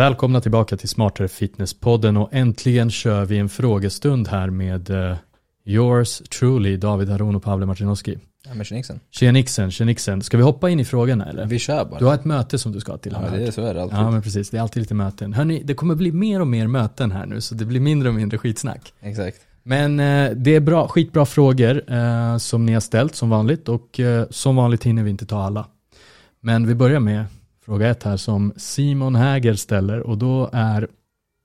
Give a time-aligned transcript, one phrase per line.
[0.00, 5.16] Välkomna tillbaka till Smartare Fitness-podden och äntligen kör vi en frågestund här med uh,
[5.64, 8.18] yours truly, David Haron och Pavle Martinovski.
[8.46, 9.00] Ja men tjenixen.
[9.10, 10.22] Tjenixen, tjenixen.
[10.22, 11.46] Ska vi hoppa in i frågorna eller?
[11.46, 11.98] Vi kör bara.
[11.98, 13.12] Du har ett möte som du ska till.
[13.12, 13.98] Ja det är så är det alltid.
[13.98, 15.32] Ja men precis, det är alltid lite möten.
[15.32, 18.14] Hörni, det kommer bli mer och mer möten här nu så det blir mindre och
[18.14, 18.92] mindre skitsnack.
[19.00, 19.36] Exakt.
[19.62, 24.00] Men eh, det är bra, skitbra frågor eh, som ni har ställt som vanligt och
[24.00, 25.66] eh, som vanligt hinner vi inte ta alla.
[26.40, 27.24] Men vi börjar med
[27.64, 30.88] fråga ett här som Simon Häger ställer och då är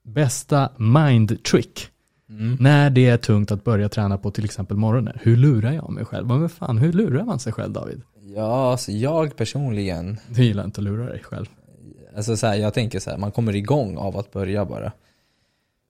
[0.04, 1.90] bästa mind trick.
[2.30, 2.58] Mm.
[2.60, 5.18] När det är tungt att börja träna på till exempel morgonen.
[5.22, 6.28] Hur lurar jag mig själv?
[6.28, 8.02] Men fan, hur lurar man sig själv David?
[8.36, 11.46] Ja, alltså jag personligen, Du gillar inte att lura dig själv.
[12.16, 14.92] alltså så här, jag tänker så här, man kommer igång av att börja bara.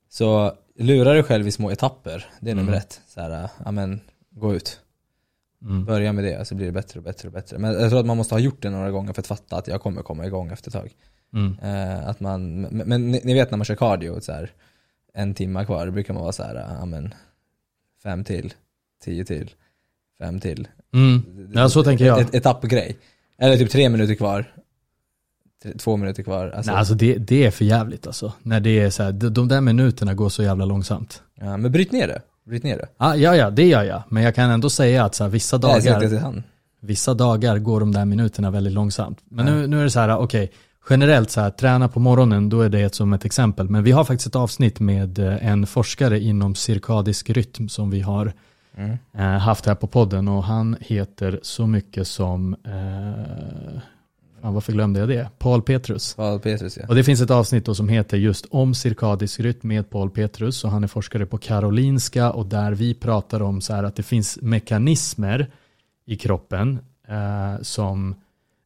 [0.09, 2.79] Så lura dig själv i små etapper, det är nummer Mm.
[2.79, 3.01] ett.
[3.07, 3.99] Så här, ja men
[4.31, 4.79] gå ut.
[5.65, 5.85] Mm.
[5.85, 7.57] Börja med det så blir det bättre och bättre och bättre.
[7.57, 9.67] Men jag tror att man måste ha gjort det några gånger för att fatta att
[9.67, 10.91] jag kommer komma igång efter ett tag.
[11.33, 11.55] Mm.
[11.63, 14.51] Eh, att man, men, men ni ni vet när man kör cardio, så här,
[15.13, 17.13] en timma kvar, då brukar man vara så här, ja men
[18.03, 18.53] fem till,
[19.03, 19.51] tio till,
[20.17, 20.67] fem till.
[20.93, 21.51] Mm.
[21.53, 22.21] Ja, så tänker jag.
[22.21, 22.97] Ett, etappgrej.
[23.37, 24.45] Eller typ tre minuter kvar,
[25.77, 26.49] två minuter kvar.
[26.49, 28.33] Alltså, Nej, alltså det, det är för jävligt alltså.
[28.41, 31.23] När det är så här, de, de där minuterna går så jävla långsamt.
[31.35, 32.21] ja, men bryt ner det.
[32.45, 32.87] Bryt ner det.
[32.97, 34.03] Ah, ja, ja, det gör jag.
[34.09, 36.43] Men jag kan ändå säga att så här, vissa dagar, han.
[36.79, 39.19] vissa dagar går de där minuterna väldigt långsamt.
[39.29, 40.51] Men nu, nu är det så här, okej,
[40.89, 43.69] generellt så här, träna på morgonen, då är det som ett exempel.
[43.69, 48.01] Men vi har faktiskt ett avsnitt med eh, en forskare inom cirkadisk rytm som vi
[48.01, 48.33] har
[48.77, 48.97] Mm.
[49.17, 53.81] eh, haft här på podden och han heter så mycket som, eh,
[54.45, 55.29] fan, varför glömde jag det?
[55.37, 56.13] Paul Petrus.
[56.15, 56.85] Paul Petrus ja.
[56.87, 60.63] Och det finns ett avsnitt då som heter just om cirkadisk rytm med Paul Petrus
[60.63, 64.03] och han är forskare på Karolinska och där vi pratar om så här att det
[64.03, 65.51] finns mekanismer
[66.05, 68.15] i kroppen eh, som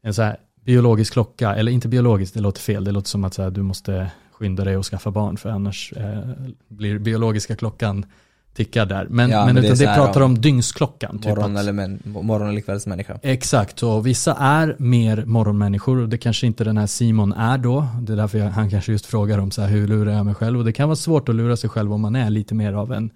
[0.02, 3.34] en så här biologisk klocka, eller inte biologiskt, det låter fel, det låter som att
[3.34, 6.30] så här, du måste skynda dig och skaffa barn för annars eh,
[6.68, 8.06] blir biologiska klockan
[8.54, 9.08] tickar där.
[9.10, 11.20] Men, Ja, men, men det det pratar om om dygnsklockan.
[11.20, 13.20] Typ Morgon att, eller men, morgon eller kvällsmänniska.
[13.22, 17.88] Exakt, och vissa är mer morgonmänniskor och det kanske inte den här Simon är då.
[18.02, 20.36] Det är därför jag, han kanske just frågar om så här, hur lurar jag mig
[20.36, 20.60] själv?
[20.60, 22.94] Och det kan vara svårt att lura sig själv om man är lite mer av
[22.94, 23.10] en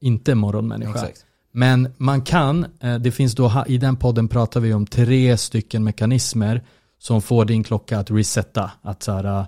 [0.00, 0.92] inte morgonmänniska.
[0.92, 1.24] Exakt.
[1.52, 5.84] Men man kan, eh, det finns då, i den podden pratar vi om tre stycken
[5.84, 6.62] mekanismer
[6.98, 9.46] som får din klocka att resetta, att så här,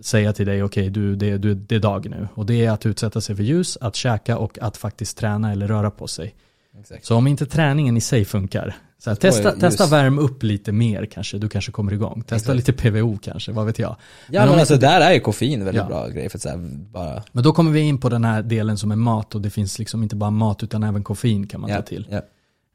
[0.00, 2.28] säga till dig, okej, du, det, du, det är dag nu.
[2.34, 5.68] Och det är att utsätta sig för ljus, att käka och att faktiskt träna eller
[5.68, 6.34] röra på sig.
[6.80, 7.04] Exakt.
[7.04, 11.06] Så om inte träningen i sig funkar, så här, testa, testa värm upp lite mer
[11.06, 12.22] kanske, du kanske kommer igång.
[12.22, 12.56] Testa Exakt.
[12.56, 13.96] lite PVO kanske, vad vet jag.
[14.30, 15.88] Ja Men men, alltså inte- där är ju koffein väldigt Ja.
[15.88, 16.58] bra grej för att så här,
[16.92, 19.50] bara Men då kommer vi in på den här delen som är mat och det
[19.50, 22.06] finns liksom inte bara mat utan även koffein kan man ja, ta till.
[22.10, 22.20] Ja.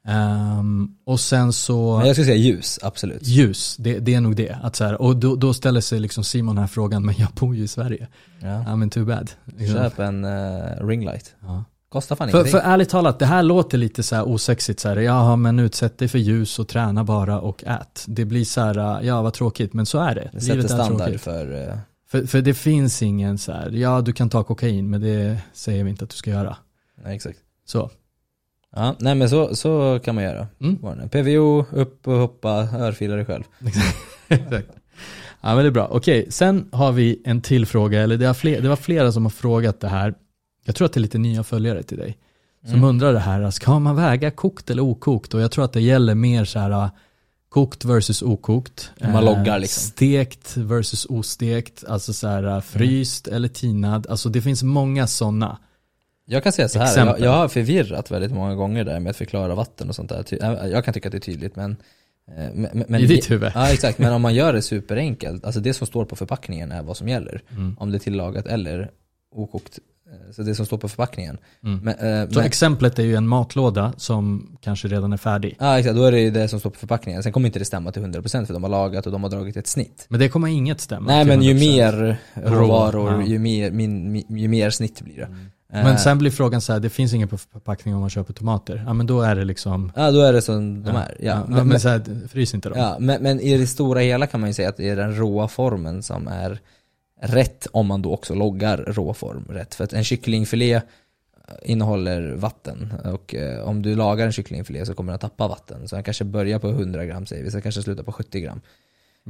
[0.04, 1.98] Ehm, och sen så...
[1.98, 3.26] Men jag skulle säga ljus, absolut.
[3.26, 4.58] Ljus, det, det är nog det.
[4.62, 7.56] Att så här, och då, då ställer sig liksom Simon här frågan, men jag bor
[7.56, 8.08] ju i Sverige.
[8.40, 8.64] Ja.
[8.66, 9.30] Ja men too bad.
[9.44, 9.76] Liksom.
[9.76, 11.34] Köp en uh, ringlight.
[11.42, 11.64] Ja.
[11.88, 12.60] Kostar fan För, ingenting.
[12.60, 15.98] för ärligt talat, det här låter lite så här osexigt så här, jaha men utsätt
[15.98, 18.04] dig för ljus och träna bara och ät.
[18.06, 20.30] Det blir så här, ja vad tråkigt, men så är det.
[20.32, 21.78] Det sätter Livet är standard för, eh,
[22.08, 25.84] För, för det finns ingen så här, ja du kan ta kokain, men det säger
[25.84, 26.56] vi inte att du ska göra.
[27.04, 27.38] nej exakt.
[27.66, 27.90] Så.
[28.76, 30.46] Ja, nej men så, så kan man göra.
[30.60, 31.08] Mm.
[31.08, 33.44] PVO, upp och hoppa, örfila dig själv.
[34.28, 34.68] Exakt.
[35.40, 35.88] Ja men det är bra.
[35.90, 39.24] Okej, sen har vi en till fråga, eller det, har fler, det var flera som
[39.24, 40.14] har frågat det här.
[40.64, 42.18] Jag tror att det är lite nya följare till dig.
[42.64, 42.84] Som Mm.
[42.88, 45.34] undrar det här, ska man väga kokt eller okokt?
[45.34, 46.88] Och jag tror att det gäller mer så här äh,
[47.48, 48.90] kokt versus okokt.
[49.00, 49.80] Man Eh, loggar liksom.
[49.90, 54.06] Stekt versus ostekt, alltså så här äh, fryst eller tinad.
[54.06, 55.58] Alltså det finns många sådana.
[56.30, 59.16] Jag kan säga så här, jag, jag har förvirrat väldigt många gånger där med att
[59.16, 60.24] förklara vatten och sånt där.
[60.64, 61.76] Äh, Jag kan tycka att det är tydligt men
[62.36, 63.52] eh, men, men I ditt huvud.
[63.54, 66.82] Ja exakt, men om man gör det superenkelt, alltså det som står på förpackningen är
[66.82, 67.42] vad som gäller.
[67.50, 67.76] Mm.
[67.80, 68.90] Om det är tillagat eller
[69.34, 69.78] okokt.
[70.12, 71.38] Eh, Så det som står på förpackningen.
[71.64, 71.78] Mm.
[71.78, 75.56] Men, eh, Så men, exemplet är ju en matlåda som kanske redan är färdig.
[75.58, 77.22] ja exakt, då är det ju det som står på förpackningen.
[77.22, 79.56] Sen kommer inte det stämma till 100% för de har lagat och de har dragit
[79.56, 80.06] ett snitt.
[80.08, 81.06] Men det kommer inget stämma.
[81.06, 81.58] Nej men ju 100%.
[81.58, 83.26] mer råvaror, ja.
[83.26, 85.28] ju, mer, min, mi- ju mer snitt blir det.
[85.72, 88.32] Men Eh, sen blir frågan så här, det finns ingen på förpackning om man köper
[88.32, 88.82] tomater.
[88.86, 91.16] Ja men då är det liksom, Ja då är det som de är.
[91.20, 92.78] Ja, men, men, men, så här, frys inte dem.
[92.78, 95.16] ja, men, men i det stora hela kan man ju säga att det är den
[95.16, 96.60] råa formen som är
[97.20, 99.74] rätt om man då också loggar råform rätt.
[99.74, 100.82] För att en kycklingfilé eh,
[101.62, 105.88] innehåller vatten och eh, om du lagar en kycklingfilé så kommer den att tappa vatten.
[105.88, 108.60] Så den kanske börjar på 100 gram säger vi, så kanske slutar på 70 gram.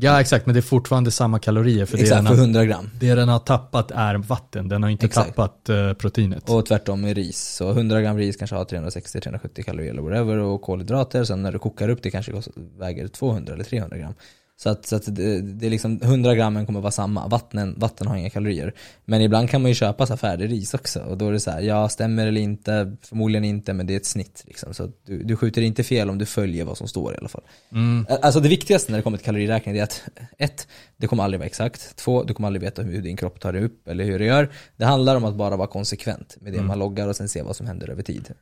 [0.00, 2.64] Ja exakt, men det är fortfarande samma kalorier för det Exakt, den, för har, 100
[2.64, 2.90] gram.
[3.00, 5.28] det den har tappat är vatten, den har inte Exakt.
[5.28, 6.50] tappat eh, proteinet.
[6.50, 7.38] Och tvärtom med ris.
[7.38, 11.24] Så 100 gram ris kanske har 360-370 kalorier eller whatever och kolhydrater.
[11.24, 12.32] Sen när du kokar upp det kanske
[12.78, 14.14] väger 200 eller 300 gram.
[14.60, 18.06] Så att, så att det, det är liksom 100 grammen kommer vara samma, vatten, vatten
[18.06, 18.74] har inga kalorier.
[19.04, 21.40] Men ibland kan man ju köpa så här färdig ris också och då är det
[21.40, 24.74] så här, ja stämmer eller inte, förmodligen inte men det är ett snitt liksom.
[24.74, 27.42] Så du, du skjuter inte fel om du följer vad som står i alla fall.
[27.72, 28.06] Mm.
[28.22, 30.02] Alltså det viktigaste när det kommer till kaloriräkning är att
[30.38, 31.96] ett, det kommer aldrig vara exakt.
[31.96, 34.50] Två, du kommer aldrig veta hur din kropp tar det upp eller hur det gör.
[34.76, 37.56] Det handlar om att bara vara konsekvent med det man loggar och sen se vad
[37.56, 38.34] som händer över tid.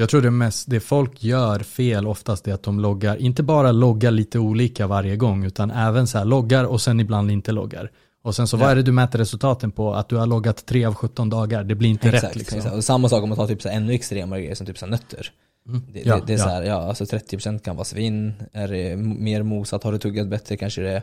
[0.00, 3.72] Jag tror det mest, det folk gör fel oftast är att de loggar, inte bara
[3.72, 7.90] loggar lite olika varje gång, utan även så här loggar och sen ibland inte loggar.
[8.22, 9.94] Och sen så vad är det du mäter resultaten på?
[9.94, 12.58] Att du har loggat 3 av 17 dagar, det blir inte Exakt, rätt liksom.
[12.58, 12.76] exakt.
[12.76, 14.86] Och samma sak om man tar typ så här ännu extremare grejer som typ så
[14.86, 15.32] här nötter.
[15.68, 15.82] Mm.
[15.92, 16.44] Det, Ja, det, det är ja.
[16.44, 20.28] så här, ja alltså 30% kan vara svinn, är det mer mosat, har du tuggat
[20.28, 21.02] bättre kanske det är,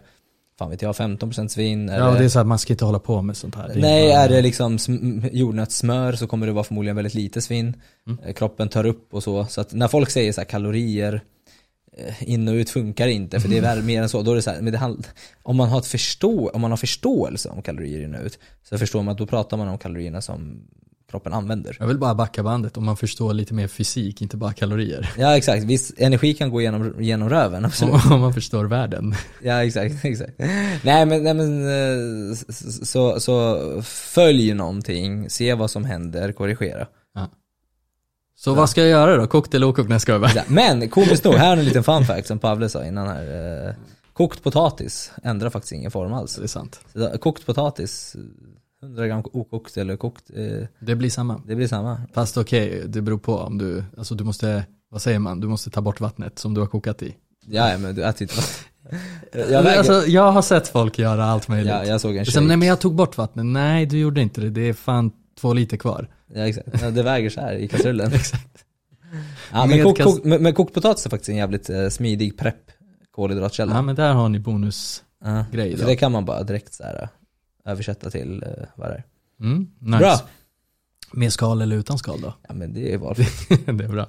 [0.59, 1.89] fan vet jag, 15% svinn.
[1.89, 3.67] Är Ja, det är så här, man ska inte hålla på med sånt här.
[3.73, 7.41] Det Nej, bara- är det liksom sm- jordnötssmör så kommer det vara förmodligen väldigt lite
[7.41, 7.73] svinn.
[8.07, 8.19] Mm.
[8.25, 9.45] Eh, Kroppen tar upp och så.
[9.45, 11.21] Så att när folk säger så här kalorier
[11.97, 14.21] eh, in och ut funkar inte för det är väl mer än så.
[14.21, 15.07] Då är det så här, men det hand-
[15.43, 18.77] om, man har ett förstå, om man har förståelse om kalorier in och ut så
[18.77, 20.61] förstår man att då pratar man om kalorierna som
[21.11, 21.77] kroppen använder.
[21.79, 25.13] Jag vill bara backa bandet om man förstår lite mer fysik, inte bara kalorier.
[25.17, 28.05] Ja exakt, viss energi kan gå genom, genom röven, absolut.
[28.11, 29.15] Om, man förstår världen.
[29.43, 30.33] Ja exakt, exakt.
[30.83, 32.35] Nej men, nej, men eh,
[32.83, 36.87] så, så följ någonting, se vad som händer, korrigera.
[38.39, 39.27] Så vad ska jag göra då?
[39.27, 39.89] Kokt eller okokt?
[39.89, 40.31] Nej, jag bara.
[40.35, 43.67] Ja, Men komiskt nog, här är en liten fun fact som Pavle sa innan här.
[43.67, 43.73] Eh,
[44.13, 46.35] kokt potatis ändrar faktiskt ingen form alls.
[46.35, 46.79] Det är sant.
[46.93, 48.15] Så kokt potatis,
[48.81, 51.41] 100 gram okokt eller kokt, eh, Det blir samma.
[51.47, 52.01] det blir samma.
[52.13, 55.69] Fast okej, det beror på om du, alltså du måste, vad säger man, du måste
[55.69, 57.15] ta bort vattnet som du har kokat i.
[57.45, 58.33] Ja men du äter inte
[59.51, 61.73] Jag, väger, alltså, jag har sett folk göra allt möjligt.
[61.73, 64.41] ja, jag såg en Sen, nej men jag tog bort vattnet, nej du gjorde inte
[64.41, 66.07] det, det är fan två liter kvar.
[66.33, 66.67] Ja, exakt.
[66.81, 68.11] Ja, det väger så här i kastrullen.
[68.13, 68.65] Exakt.
[69.51, 72.71] Ja, men, kok, kok, men, men kokt potatis är faktiskt en jävligt eh, smidig prepp
[73.11, 73.75] kolhydratkälla.
[73.75, 75.77] Ja men där har ni bonusgrej då.
[75.77, 77.09] för det kan man bara direkt så här, eh,
[77.67, 79.03] översätta till eh, vad det är.
[79.41, 79.97] Mm, nice.
[79.99, 80.19] Bra!
[81.13, 82.33] Med skal eller utan skal då?
[82.47, 83.49] Ja men det är valfritt.
[83.65, 84.07] det är bra.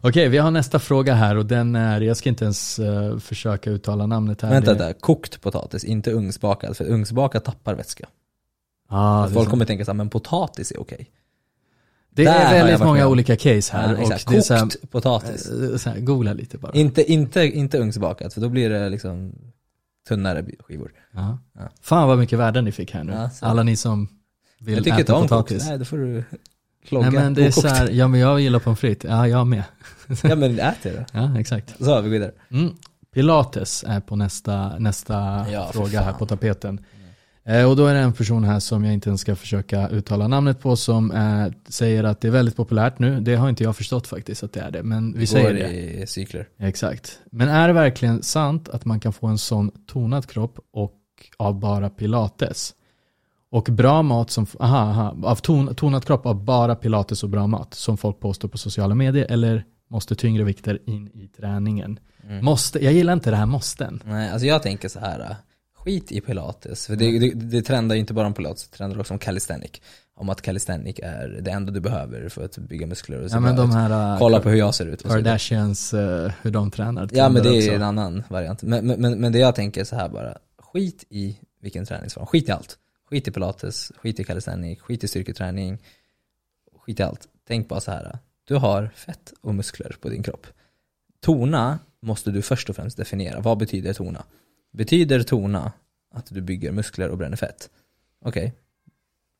[0.00, 3.70] Okej, vi har nästa fråga här och den är, jag ska inte ens eh, försöka
[3.70, 4.50] uttala namnet här.
[4.50, 6.76] Vänta Det- där, kokt potatis, inte ugnsbakad.
[6.76, 8.08] För ugnsbakad tappar vätska.
[8.88, 9.48] Ah, Folk sant.
[9.48, 11.10] kommer tänka så här, men potatis är okej.
[12.10, 14.90] det Där är väldigt många med olika case här Ja, och är så här, Kokt
[14.90, 15.46] potatis.
[15.50, 16.72] eh, så här, googla lite bara.
[16.72, 19.32] Inte, inte, inte ugnsbakat, för då blir det liksom
[20.10, 20.92] tunnare skivor.
[21.12, 21.38] Ja.
[21.58, 21.68] Ja.
[21.80, 23.12] Fan vad mycket värden ni fick här nu.
[23.12, 24.08] Ja, Alla ni som
[24.58, 25.66] vill jag tycker inte äta om potatis.
[25.68, 26.24] Nej, då får du
[26.86, 27.10] klogga.
[27.10, 29.64] Nej men det är så här, ja men jag gillar pommes frites, ja jag med.
[30.22, 31.04] Ja men ät det då.
[31.12, 31.74] Ja exakt.
[31.78, 32.32] Så, vi går vidare.
[32.50, 32.74] Mm.
[33.14, 35.14] Pilates är på nästa, nästa
[35.52, 36.80] Ja, fråga här på tapeten.
[37.44, 40.28] Eh, och då är det en person här som jag inte ens ska försöka uttala
[40.28, 43.20] namnet på som eh, säger att det är väldigt populärt nu.
[43.20, 46.02] Det har inte jag förstått faktiskt att det är det, men vi säger går det.
[46.02, 46.48] i cykler.
[46.58, 47.20] Exakt.
[47.32, 50.96] Men är det verkligen sant att man kan få en sån tonad kropp och
[51.36, 52.74] av bara pilates?
[53.52, 57.46] Och bra mat som, aha, aha av ton, tonad kropp av bara pilates och bra
[57.46, 61.98] mat som folk påstår på sociala medier eller måste tyngre vikter in i träningen?
[62.28, 62.44] Mm.
[62.44, 64.02] Måste, jag gillar inte det här måsten.
[64.04, 65.36] Nej, alltså jag tänker så här.
[65.84, 66.86] Skit i pilates.
[66.86, 69.70] För det, det, det trendar ju inte bara om pilates, det trendar också om calisthenic.
[70.14, 73.40] Om att calisthenic är det enda du behöver för att bygga muskler och så Ja
[73.40, 75.02] men de här uh, Kolla på hur jag ser ut.
[75.02, 77.08] Kardashians, uh, hur de tränar.
[77.12, 77.72] Ja men det är också.
[77.72, 78.62] en annan variant.
[78.62, 82.26] Men, men, men, det jag tänker så här bara, skit i vilken träningsform.
[82.26, 82.78] Skit i allt.
[83.10, 85.78] Skit i pilates, skit i calisthenic, skit i styrketräning,
[86.86, 87.28] skit i allt.
[87.48, 88.18] Tänk bara så här.
[88.44, 90.46] du har fett och muskler på din kropp.
[91.20, 93.40] Tona måste du först och främst definiera.
[93.40, 94.24] Vad betyder tona?
[94.72, 95.72] Betyder tona
[96.14, 97.70] att du bygger muskler och bränner fett?
[98.24, 98.52] Okej.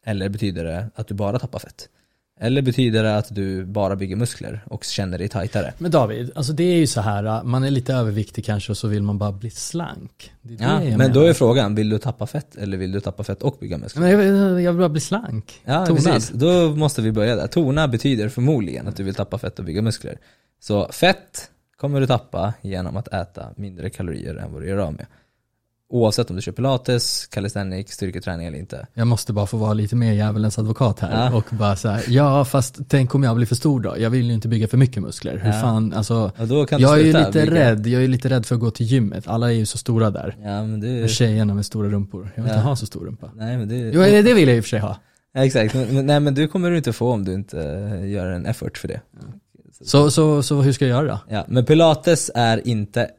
[0.07, 1.89] Eller betyder det att du bara tappar fett?
[2.43, 5.73] Eller betyder det att du bara bygger muskler och känner dig tajtare?
[5.79, 8.77] Men David, alltså det är ju så här, uh, man är lite överviktig kanske och
[8.77, 10.33] så vill man bara bli slank.
[10.43, 11.15] Det det Ja, men menar.
[11.15, 14.03] då är frågan, vill du tappa fett eller vill du tappa fett och bygga muskler?
[14.03, 15.61] Men jag, vill- jag vill bara bli slank.
[15.65, 16.05] Ja, Tonad.
[16.05, 16.31] precis.
[16.31, 17.47] Då måste vi börja där.
[17.47, 20.19] Tona betyder förmodligen att du vill tappa fett och bygga muskler.
[20.61, 24.93] Så fett kommer du tappa genom att äta mindre kalorier än vad du gör av
[24.93, 25.07] med.
[25.92, 28.87] Oavsett om du kör pilates, calisthenics, styrketräning eller inte.
[28.94, 31.37] Jag måste bara få vara lite mer djävulens advokat här Ja.
[31.37, 33.94] och bara så här, ja fast tänk om jag blir för stor då?
[33.99, 35.38] Jag vill ju inte bygga för mycket muskler.
[35.38, 35.61] Hur Ja.
[35.61, 37.54] fan, alltså Och du jag är ju lite bygga.
[37.54, 39.28] rädd, jag är lite rädd för att gå till gymmet.
[39.28, 40.37] Alla är ju så stora där.
[40.42, 41.09] Ja, men det...
[41.11, 42.32] Tjejerna med stora rumpor.
[42.35, 43.30] Jag vill inte ha så stor rumpa.
[43.35, 43.76] Nej, men det...
[43.76, 44.97] Jo, det vill jag i och för sig ha.
[45.35, 45.75] Exakt.
[45.75, 48.78] Men, nej, men du kommer du inte få om du inte eh, gör en effort
[48.78, 49.00] för det.
[49.85, 51.35] Så, så, så hur ska jag göra då?
[51.35, 53.11] Ja, men pilates är inte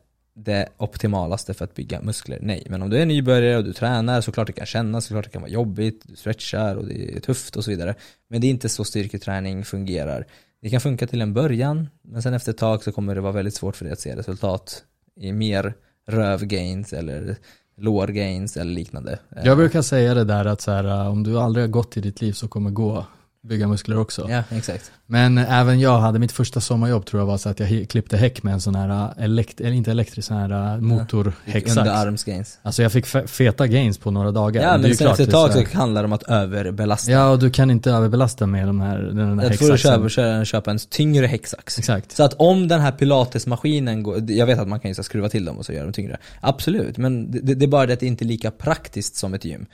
[0.44, 2.68] det optimalaste för att bygga muskler, nej.
[2.70, 5.42] Men om du är nybörjare och du tränar, såklart det kan kännas, såklart det kan
[5.42, 7.96] vara jobbigt, du stretchar och det är tufft och så vidare.
[8.30, 10.26] Men det är inte så styrketräning fungerar.
[10.62, 13.34] Det kan funka till en början, men sen efter ett tag så kommer det vara
[13.34, 14.84] väldigt svårt för dig att se resultat
[15.20, 15.74] i mer
[16.08, 17.38] rövgains eller
[17.78, 19.20] lårgains eller liknande.
[19.44, 22.22] Jag brukar säga det där att så här, om du aldrig har gått i ditt
[22.22, 23.06] liv så kommer gå
[23.48, 24.28] bygga muskler också.
[24.30, 24.92] Ja, exakt.
[25.06, 28.44] Men även jag hade mitt första sommarjobb tror jag var så att jag klippte häck
[28.44, 31.78] med en sån här, elekt eller inte elektrisk, sån här motorhäcksax.
[31.78, 32.60] Underarmsgains.
[32.62, 34.64] Alltså jag fick feta gains på några dagar.
[34.64, 37.12] Ja men sen efter ett tag så handlar det om att överbelasta.
[37.12, 40.46] Ja och du kan inte överbelasta med de här, den här Jag tror du köper,
[40.46, 41.80] köpa, en tyngre häcksax.
[41.80, 42.12] Exakt.
[42.12, 45.46] Så att om den här pilatesmaskinen går, jag vet att man kan ju skruva till
[45.46, 46.18] dem och så göra dem tyngre.
[46.42, 49.46] Absolut, men det, det är bara det att det inte är lika praktiskt som ett
[49.46, 49.66] gym.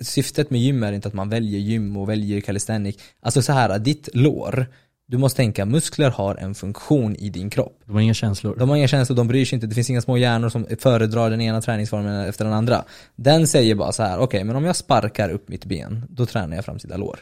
[0.00, 2.96] Syftet med gym är inte att man väljer gym och väljer calisthenic.
[3.20, 4.66] Alltså så här, ditt lår,
[5.08, 7.80] du måste tänka, muskler har en funktion i din kropp.
[7.84, 8.56] De har inga känslor.
[8.56, 11.30] De har inga känslor, de bryr sig inte, det finns inga små hjärnor som föredrar
[11.30, 12.84] den ena träningsformen efter den andra.
[13.16, 16.26] Den säger bara så här: okej okay, men om jag sparkar upp mitt ben, då
[16.26, 17.18] tränar jag framsida lår.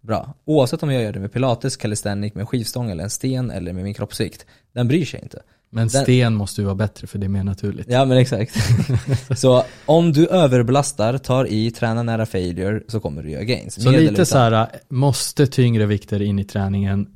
[0.00, 0.34] Bra.
[0.44, 3.84] Oavsett om jag gör det med pilates, calisthenic, med skivstång eller en sten eller med
[3.84, 4.46] min kroppsvikt.
[4.72, 5.42] Den bryr sig inte.
[5.74, 7.86] Men Den- sten måste ju vara bättre för det är mer naturligt.
[7.90, 8.52] Ja men exakt.
[9.38, 13.82] så om du överbelastar, tar i, tränar nära failure så kommer du göra gains.
[13.82, 17.06] Så lite så här, måste tyngre vikter in i träningen.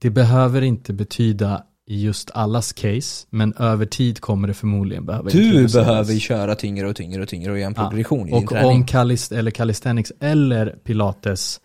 [0.00, 5.30] Det behöver inte betyda i just allas case, men över tid kommer det förmodligen behöva
[5.30, 7.82] Du behöver ju köra tyngre och tyngre och tyngre och göra en Ja.
[7.88, 8.70] progression i din Och träning.
[8.70, 11.60] om kalist eller calisthenics eller pilates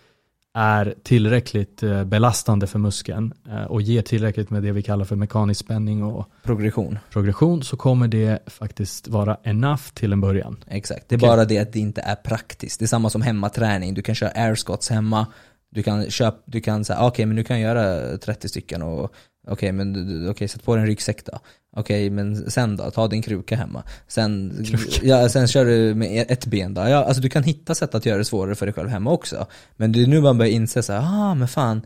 [0.59, 5.15] är tillräckligt eh, belastande för muskeln eh, och ger tillräckligt med det vi kallar för
[5.15, 6.99] mekanisk spänning och Progression.
[7.11, 10.63] progression så kommer det faktiskt vara enough till en början.
[10.67, 11.09] Exakt.
[11.09, 11.29] Det är Okej.
[11.29, 12.79] bara det att det inte är praktiskt.
[12.79, 13.93] Det är samma som hemmaträning.
[13.93, 15.27] Du kan köra air squats hemma.
[15.71, 19.13] Du kan köpa, du kan säga, okej men du kan göra 30 stycken och
[19.47, 21.39] okej men du- du- okej sätt på dig en ryggsäck då.
[21.75, 23.83] Okej men sen då, ta din kruka hemma.
[24.07, 24.63] Sen,
[25.03, 26.81] ja, sen kör du med ett ben då.
[26.81, 29.47] Ja, alltså du kan hitta sätt att göra det svårare för dig själv hemma också.
[29.75, 31.81] Men det är nu man börjar inse så här, ah men fan,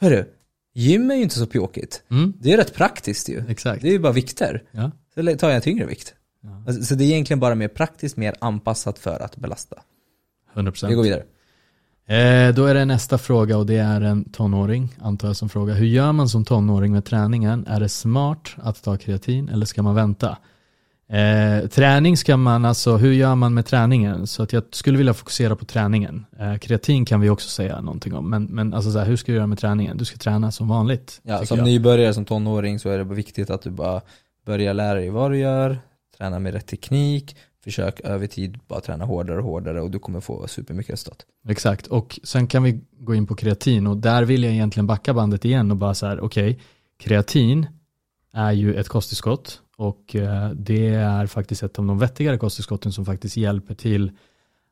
[0.00, 0.24] hörru,
[0.74, 2.02] gym är ju inte så pjåkigt.
[2.10, 3.42] Mm, Det är rätt praktiskt ju.
[3.48, 3.82] exakt.
[3.82, 4.62] Det är ju bara vikter.
[4.70, 4.90] Ja.
[5.14, 6.14] Så tar jag en tyngre vikt.
[6.42, 6.62] Ja.
[6.66, 9.76] Alltså, Så det är egentligen bara mer praktiskt, mer anpassat för att belasta.
[10.54, 10.88] 100%.
[10.88, 11.22] Vi går vidare.
[12.08, 15.74] Eh, då är det nästa fråga och det är en tonåring, antar jag som fråga.
[15.74, 17.66] Hur gör man som tonåring med träningen?
[17.66, 20.36] Är det smart att ta kreatin eller ska man vänta?
[21.08, 24.26] Eh, träning ska man, alltså hur gör man med träningen?
[24.26, 26.26] Så att jag skulle vilja fokusera på träningen.
[26.38, 29.32] Eh, kreatin kan vi också säga någonting om, men, men alltså så här, hur ska
[29.32, 29.96] du göra med träningen?
[29.96, 31.20] Du ska träna som vanligt.
[31.22, 31.64] Ja, som jag.
[31.64, 34.00] nybörjare, som tonåring så är det viktigt att du bara
[34.46, 35.78] börjar lära dig vad du gör,
[36.18, 37.36] träna med rätt teknik,
[37.66, 41.26] försök över tid bara träna hårdare och hårdare och du kommer få supermycket resultat.
[41.48, 45.14] Exakt, och sen kan vi gå in på kreatin och där vill jag egentligen backa
[45.14, 46.60] bandet igen och bara så här, okej,
[46.98, 47.66] kreatin
[48.32, 53.04] är ju ett kosttillskott och eh, det är faktiskt ett av de vettigare kosttillskotten som
[53.04, 54.12] faktiskt hjälper till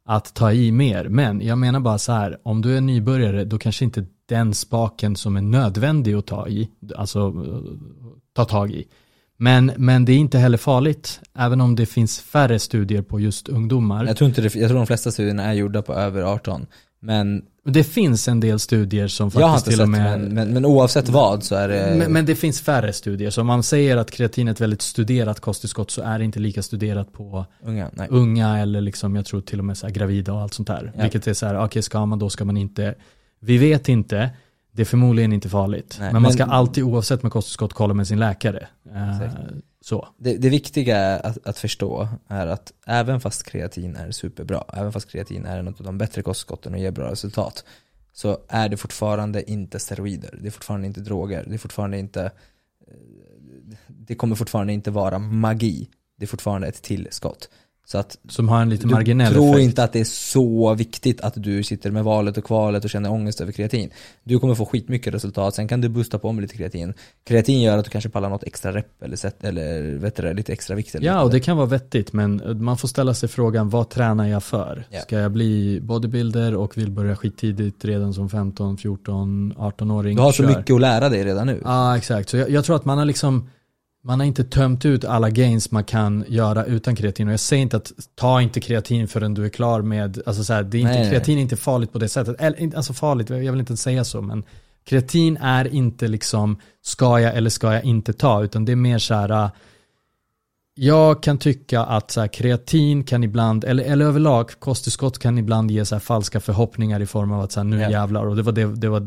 [0.04, 1.08] att ta i mer.
[1.08, 5.16] Men jag menar bara så här, om du är nybörjare då kanske inte den spaken
[5.16, 7.78] som är nödvändig att ta i, alltså eh,
[8.32, 8.86] ta tag i.
[9.36, 13.48] Men, men det är inte heller farligt, även om det finns färre studier på just
[13.48, 14.04] ungdomar.
[14.04, 16.66] Jag tror, inte det, jag tror de flesta studierna är gjorda på över 18,
[17.00, 20.34] men Det finns en del studier som jag har faktiskt inte till och med men,
[20.34, 23.30] men, men oavsett vad så är det men, men det finns färre studier.
[23.30, 26.40] Så om man säger att kreatin är ett väldigt studerat kosttillskott så är det inte
[26.40, 27.90] lika studerat på unga.
[27.92, 28.08] Nej.
[28.10, 30.92] unga eller liksom, jag tror till och med så gravida och allt sånt där.
[30.94, 31.02] Ja.
[31.02, 32.94] Vilket är så här, okej ska man då ska man inte.
[33.40, 34.30] Vi vet inte,
[34.76, 35.96] det är förmodligen inte farligt.
[36.00, 38.68] Nej, men man ska men- alltid oavsett med kosttillskott kolla med sin läkare.
[38.94, 39.42] Eh, Exakt.
[39.80, 40.08] så.
[40.18, 45.10] Det, det viktiga att, att förstå är att även fast kreatin är superbra, även fast
[45.10, 47.64] kreatin är en av de bättre kostskotten och ger bra resultat,
[48.12, 52.24] så är det fortfarande inte steroider, det är fortfarande inte droger, det är fortfarande inte
[52.24, 52.94] eh,
[53.86, 55.88] det kommer fortfarande inte vara magi,
[56.18, 57.48] det är fortfarande ett tillskott.
[57.86, 59.62] Så att Som har en lite du marginell tror effekt.
[59.64, 63.10] inte att det är så viktigt att du sitter med valet och kvalet och känner
[63.12, 63.90] ångest över kreatin.
[64.24, 66.94] Du kommer få skitmycket resultat, sen kan du boosta på med lite kreatin.
[67.26, 70.52] Kreatin gör att du kanske pallar något extra rep eller, set, eller vet du, lite
[70.52, 70.94] extra vikt.
[70.94, 71.24] Eller Ja, lite.
[71.24, 74.86] och det kan vara vettigt, men man får ställa sig frågan, vad tränar jag för?
[74.90, 75.00] Ja.
[75.00, 80.16] Ska jag bli bodybuilder och vill börja skittidigt redan som 15, 14, 18-åring?
[80.16, 81.60] Du har så mycket att lära dig redan nu.
[81.64, 82.28] Ja, exakt.
[82.28, 83.48] Så jag, jag tror att man har liksom,
[84.06, 87.26] man har inte tömt ut alla gains man kan göra utan kreatin.
[87.26, 90.52] Och jag säger inte att ta inte kreatin förrän du är klar med, alltså så
[90.52, 92.36] här, det är inte, Nej, kreatin är inte farligt på det sättet.
[92.40, 94.44] Eller, alltså farligt, jag vill inte säga så, men
[94.84, 98.98] kreatin är inte liksom, ska jag eller ska jag inte ta, utan det är mer
[98.98, 99.50] så här, äh,
[100.74, 105.70] jag kan tycka att så här, kreatin kan ibland, eller, eller överlag kosttillskott kan ibland
[105.70, 107.90] ge så här falska förhoppningar i form av att så här, nu Ja.
[107.90, 109.00] jävlar, och det var det, det var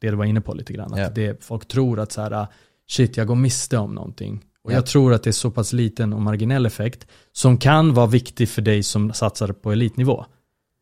[0.00, 0.92] det du var inne på lite grann.
[0.92, 1.10] Att Ja.
[1.10, 2.46] det, folk tror att så här,
[2.90, 4.44] shit jag går miste om någonting.
[4.64, 4.74] Och Ja.
[4.76, 8.48] jag tror att det är så pass liten och marginell effekt som kan vara viktig
[8.48, 10.24] för dig som satsar på elitnivå.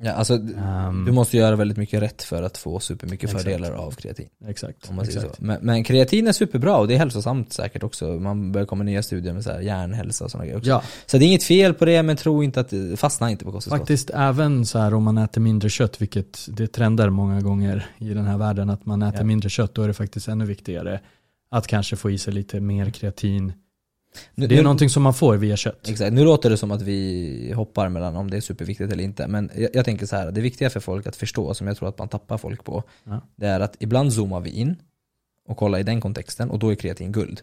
[0.03, 3.45] Ja, alltså, Ehm, du måste göra väldigt mycket rätt för att få supermycket Exakt.
[3.45, 4.29] fördelar av kreatin.
[4.47, 4.91] Exakt.
[4.91, 5.27] Om man säger så.
[5.27, 5.41] exakt.
[5.41, 8.05] Men, men kreatin är superbra och det är hälsosamt säkert också.
[8.07, 10.71] Man börjar komma nya studier med så här hjärnhälsa och sådana grejer också.
[10.71, 13.53] Ja, Så det är inget fel på det, men tro inte att, fastna inte på
[13.53, 13.81] kosttillskott.
[13.81, 18.09] faktiskt även så här om man äter mindre kött, vilket det trender många gånger i
[18.09, 19.25] den här världen, att man äter Ja.
[19.25, 21.01] mindre kött, då är det faktiskt ännu viktigare
[21.49, 23.53] att kanske få i sig lite mer kreatin.
[24.35, 25.88] Nu, Det är nu, någonting som man får via kött.
[25.88, 29.26] Exakt, nu låter det som att vi hoppar mellan om det är superviktigt eller inte.
[29.26, 31.88] Men jag, jag tänker så här, det viktiga för folk att förstå, som jag tror
[31.88, 33.21] att man tappar folk på, Ja.
[33.37, 34.76] det är att ibland zoomar vi in
[35.49, 37.41] och kollar i den kontexten och då är kreatin guld.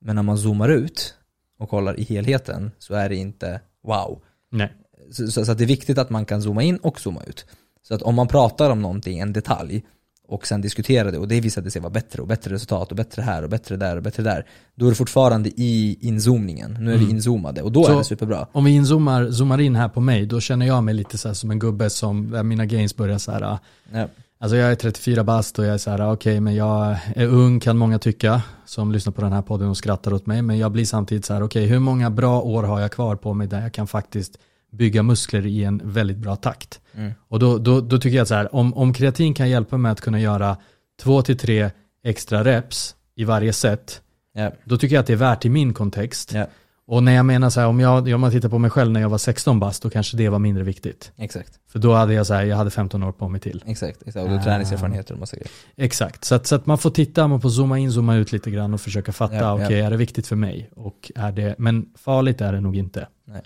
[0.00, 1.14] Men när man zoomar ut
[1.58, 4.22] och kollar i helheten så är det inte wow.
[4.50, 4.72] Nej.
[5.12, 7.46] Så, så, så det är viktigt att man kan zooma in och zooma ut.
[7.82, 9.82] Så att om man pratar om någonting, en detalj,
[10.28, 13.22] och sen diskuterar det och det visade sig vara bättre och bättre resultat och bättre
[13.22, 14.46] här och bättre där och bättre där.
[14.74, 16.76] Då är det fortfarande i inzoomningen.
[16.80, 17.06] Nu är Mm.
[17.06, 18.46] vi inzoomade och då Så- är det superbra.
[18.52, 21.50] Om vi inzoomar zoomar in här på mig, då känner jag mig lite så som
[21.50, 23.58] en gubbe som, där mina gains börjar så här,
[23.92, 24.08] Ja.
[24.38, 27.60] Alltså jag är 34 bast och jag är så här, okej men jag är ung
[27.60, 30.42] kan många tycka som lyssnar på den här podden och skrattar åt mig.
[30.42, 33.34] Men jag blir samtidigt så här, okej hur många bra år har jag kvar på
[33.34, 34.38] mig där jag kan faktiskt
[34.72, 36.80] bygga muskler i en väldigt bra takt.
[36.94, 37.12] Mm.
[37.28, 39.92] Och då, då, då tycker jag att så här, om, om kreatin kan hjälpa mig
[39.92, 40.56] att kunna göra
[41.02, 41.70] två till tre
[42.04, 44.52] extra reps i varje set, Ja.
[44.64, 46.32] då tycker jag att det är värt i min kontext.
[46.32, 46.46] Ja.
[46.88, 49.00] Och när jag menar så här, om jag, om man tittar på mig själv när
[49.00, 51.12] jag var 16 bast, då kanske det var mindre viktigt.
[51.16, 53.62] Exakt, För då hade jag så här, jag hade 15 år på mig till.
[53.66, 54.02] exakt.
[54.06, 54.26] exakt.
[54.26, 54.42] Och Ah.
[54.44, 55.50] träningserfarenheter och massa grejer.
[55.76, 58.50] Exakt, så att, så att man får titta, man får zooma in, zooma ut lite
[58.50, 59.86] grann och försöka fatta, Ja, okej ja.
[59.86, 60.70] är det viktigt för mig?
[60.76, 63.08] Och är det, men farligt är det nog inte.
[63.26, 63.42] Nej.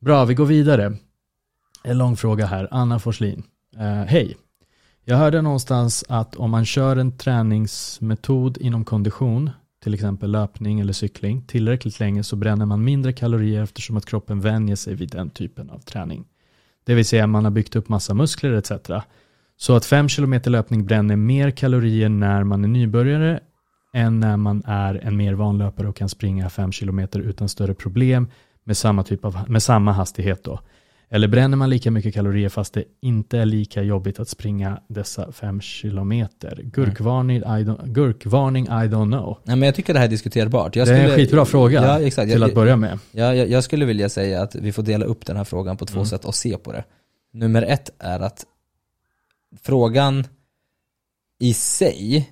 [0.00, 0.96] Bra, vi går vidare.
[1.84, 3.42] En lång fråga här, Anna Forslin.
[3.76, 4.36] Eh, Hej,
[5.04, 9.50] jag hörde någonstans att om man kör en träningsmetod inom kondition,
[9.82, 14.40] till exempel löpning eller cykling, tillräckligt länge så bränner man mindre kalorier eftersom att kroppen
[14.40, 16.24] vänjer sig vid den typen av träning.
[16.84, 18.72] Det vill säga man har byggt upp massa muskler etc.
[19.56, 23.40] Så att 5 km löpning bränner mer kalorier när man är nybörjare
[23.92, 27.74] än när man är en mer van löpare och kan springa 5 km utan större
[27.74, 28.28] problem
[28.64, 30.60] med samma, typ av, med samma hastighet då.
[31.08, 35.32] Eller bränner man lika mycket kalorier fast det inte är lika jobbigt att springa dessa
[35.32, 36.24] 5 km?
[36.62, 39.38] Gurkvarning, I don't, gurkvarning, I don't know.
[39.44, 40.76] Nej men jag tycker det här är diskuterbart.
[40.76, 42.30] Jag det är en skitbra fråga Ja, exakt.
[42.32, 42.98] till Jag- att börja med.
[43.12, 45.86] Ja, jag, jag skulle vilja säga att vi får dela upp den här frågan på
[45.86, 46.06] två Mm.
[46.06, 46.84] sätt och se på det.
[47.32, 48.44] Nummer ett är att
[49.62, 50.26] frågan
[51.40, 52.30] i sig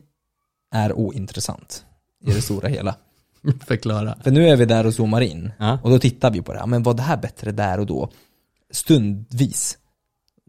[0.75, 1.85] är ointressant
[2.27, 2.95] i det stora hela.
[3.67, 4.19] Förklara.
[4.25, 5.79] För nu är vi där och zoomar in Ja.
[5.83, 6.67] och då tittar vi på det.
[6.67, 8.11] Men var det här bättre där och då?
[8.71, 9.79] Stundvis.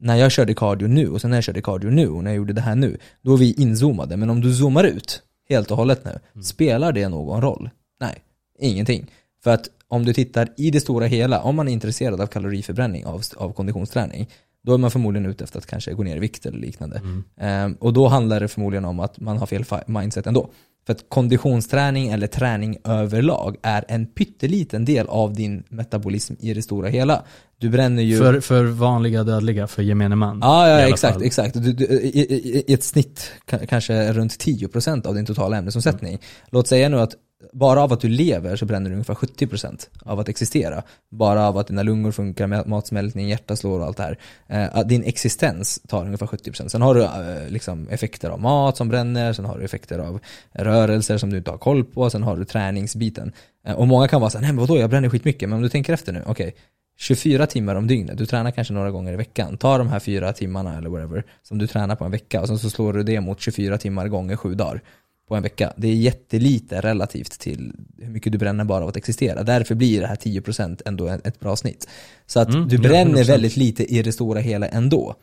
[0.02, 2.38] När jag körde cardio nu och sen när jag körde cardio nu och när jag
[2.38, 4.18] gjorde det här nu, då är vi inzoomade.
[4.18, 7.70] Men om du zoomar ut helt och hållet nu, spelar det någon roll?
[8.00, 8.24] Nej,
[8.60, 9.12] ingenting.
[9.44, 13.06] För att om du tittar i det stora hela, om man är intresserad av kaloriförbränning
[13.06, 14.30] av, av konditionsträning,
[14.64, 17.02] då är man förmodligen ute efter att kanske gå ner i vikt eller liknande.
[17.38, 20.50] Ehm, och då handlar det förmodligen om att man har fel mindset ändå.
[20.86, 26.62] För att konditionsträning eller träning överlag är en pytteliten del av din metabolism i det
[26.62, 27.24] stora hela.
[27.58, 28.18] Du bränner ju...
[28.18, 30.40] För, för vanliga dödliga, för gemene man.
[30.42, 31.24] Ja, i ja exakt, fall.
[31.24, 31.54] exakt.
[31.54, 36.20] Du, du, i, i, I ett snitt ka- kanske runt 10% av din totala ämnesomsättning.
[36.50, 37.16] Låt säga nu att
[37.52, 40.84] bara av att du lever så bränner du ungefär 70% av att existera.
[41.10, 44.18] Bara av att dina lungor funkar, matsmältning, hjärta slår och allt det här.
[44.48, 46.68] Eh, att din existens tar ungefär 70%.
[46.68, 50.20] Sen har du eh, liksom effekter av mat som bränner, sen har du effekter av
[50.52, 53.32] rörelser som du inte har koll på, sen har du träningsbiten.
[53.68, 55.70] Eh, och många kan vara såhär, nej men vadå jag bränner skitmycket, men om du
[55.70, 56.56] tänker efter nu, okej.
[56.98, 59.58] 24 timmar om dygnet, du tränar kanske några gånger i veckan.
[59.58, 62.60] Ta de här fyra timmarna eller whatever som du tränar på en vecka och sen
[62.60, 64.82] så slår du det mot 24 timmar gånger sju dagar
[65.28, 65.74] på en vecka.
[65.78, 69.44] Det är jättelite relativt till hur mycket du bränner bara av att existera.
[69.44, 71.88] Därför blir det här 10% ändå ett bra snitt.
[72.26, 73.28] Så att Mm, du bränner 100%.
[73.28, 75.16] väldigt lite i det stora hela ändå.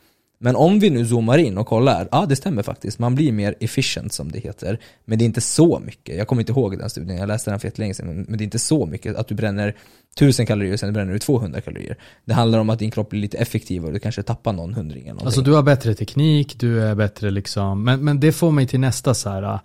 [0.43, 3.55] Men om vi nu zoomar in och kollar, ja det stämmer faktiskt, man blir mer
[3.59, 4.79] efficient som det heter.
[5.05, 7.59] Men det är inte så mycket, jag kommer inte ihåg den studien, jag läste den
[7.59, 9.75] för jättelänge sedan, men men det är inte så mycket att du bränner
[10.15, 11.97] 1000 kalorier och sen bränner du 200 kalorier.
[12.25, 15.01] Det handlar om att din kropp blir lite effektivare och du kanske tappar någon hundring
[15.01, 15.25] eller någonting.
[15.25, 18.79] Alltså du har bättre teknik, du är bättre liksom, men, men det får mig till
[18.79, 19.59] nästa så här.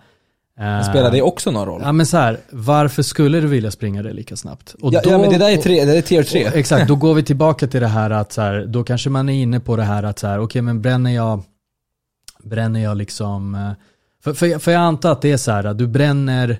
[0.60, 1.80] Eh, Spelar det också någon roll?
[1.84, 4.74] Ja men så här, varför skulle du vilja springa det lika snabbt?
[4.82, 6.46] Och Ja, ja men det där är, tre, det är tier 3.
[6.48, 9.28] och, exakt, då går vi tillbaka till det här att så här, då kanske man
[9.28, 11.42] är inne på det här att så här, okej men bränner jag,
[12.44, 13.70] bränner jag liksom, eh,
[14.24, 16.58] för, för, jag- för jag antar att det är så här, att du bränner,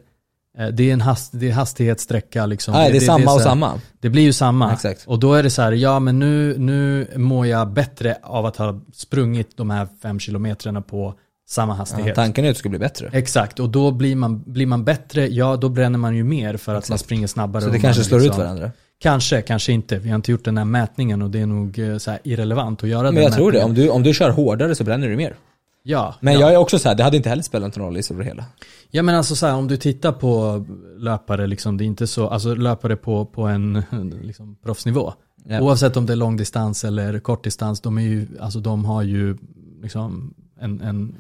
[0.59, 2.75] eh, det är en hast, det är hastighetssträcka liksom.
[2.75, 3.81] Nej, det är samma så och här- samma.
[4.01, 4.73] Det blir ju samma.
[4.73, 5.05] Exakt.
[5.07, 8.57] Och då är det så här, ja men nu, nu mår jag bättre av att
[8.57, 11.15] ha sprungit de här fem kilometrarna på
[11.49, 12.15] samma Ja, hastighet.
[12.15, 13.11] tanken är att det ska bli bättre.
[13.13, 16.75] Exakt, och då blir man, blir man bättre, ja då bränner man ju mer för
[16.75, 17.63] att man springer snabbare.
[17.63, 18.71] Så det kanske slår liksom- ut varandra.
[18.99, 19.99] Kanske, kanske inte.
[19.99, 23.03] Vi har inte gjort den här mätningen och det är nog eh, irrelevant att göra
[23.03, 23.81] den Men jag tror det, mätningen.
[23.81, 25.37] om du, om du kör hårdare så bränner du mer.
[25.83, 26.41] Ja, Men ja.
[26.41, 28.45] jag är också så här, det hade inte heller spelat någon roll i stora hela.
[28.91, 30.65] Ja men alltså så här, om du tittar på
[30.99, 33.83] löpare, liksom, det är inte så, alltså löpare på, på en
[34.23, 35.13] liksom, proffsnivå.
[35.45, 35.61] Ja.
[35.61, 39.37] Oavsett om det är långdistans eller kortdistans, de, är ju, alltså, de har ju
[39.83, 41.17] liksom, en, en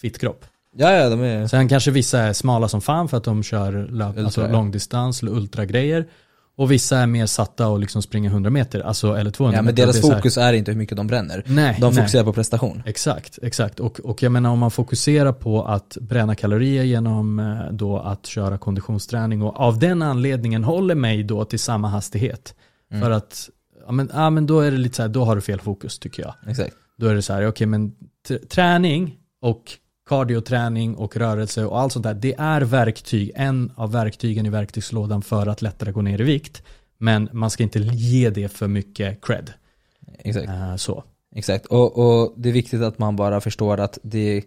[0.00, 0.44] fit kropp.
[0.76, 1.46] Ja, ja, de är...
[1.46, 4.48] Sen kanske vissa är smala som fan för att de kör löp, Ultra, alltså, ja.
[4.52, 6.06] långdistans eller ultragrejer.
[6.56, 9.72] Och vissa är mer satta och liksom springer 100 meter, alltså, eller 200 Ja, men
[9.74, 9.82] meter.
[9.86, 11.42] deras är så här- fokus är inte hur mycket de bränner.
[11.46, 11.96] Nej, De nej.
[11.96, 12.82] fokuserar på prestation.
[12.86, 13.80] Exakt, exakt.
[13.80, 18.26] Och, och jag menar om man fokuserar på att bränna kalorier genom eh, då att
[18.26, 22.54] köra konditionsträning och av den anledningen håller mig då till samma hastighet.
[22.90, 23.02] Mm.
[23.02, 23.48] För att,
[23.86, 25.98] ja men, ja men då är det lite så här, då har du fel fokus
[25.98, 26.34] tycker jag.
[26.50, 26.74] Exakt.
[26.96, 27.90] Då är det så här, okej men
[28.28, 29.62] t- träning och
[30.08, 35.22] kardioträning och rörelse och allt sånt där, det är verktyg, en av verktygen i verktygslådan
[35.22, 36.62] för att lättare gå ner i vikt.
[36.98, 39.52] Men man ska inte ge det för mycket cred.
[40.18, 40.48] Exakt.
[40.48, 41.04] Eh, så.
[41.34, 41.66] Exakt.
[41.66, 44.44] Och, och det är viktigt att man bara förstår att det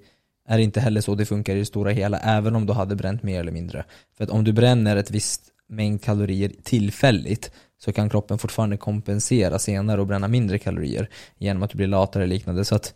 [0.48, 3.24] är inte heller så det funkar i det stora hela, även om du hade bränt
[3.24, 3.86] mer eller mindre.
[4.18, 9.60] För att om du bränner ett visst mängd kalorier tillfälligt så kan kroppen fortfarande kompensera
[9.60, 12.66] senare och bränna mindre kalorier genom att du blir latare och liknande.
[12.66, 12.94] Så att